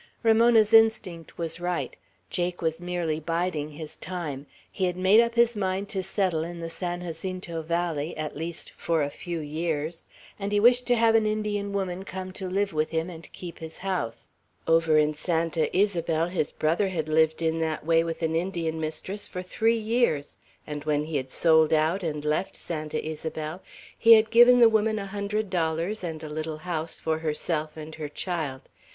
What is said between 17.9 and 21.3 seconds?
with an Indian mistress for three years; and when he